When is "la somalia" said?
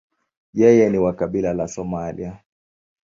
1.53-2.39